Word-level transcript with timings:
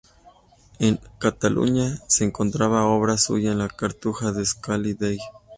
En 0.79 0.99
Cataluña, 1.19 1.99
se 2.07 2.23
encontraba 2.25 2.87
obra 2.87 3.19
suya 3.19 3.51
en 3.51 3.59
la 3.59 3.67
cartuja 3.67 4.31
de 4.31 4.43
Scala 4.43 4.87
Dei. 4.97 5.19